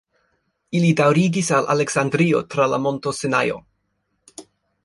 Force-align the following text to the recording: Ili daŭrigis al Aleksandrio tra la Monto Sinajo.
Ili 0.77 0.87
daŭrigis 1.01 1.51
al 1.59 1.69
Aleksandrio 1.75 2.41
tra 2.55 2.67
la 2.73 2.83
Monto 2.87 3.15
Sinajo. 3.21 3.63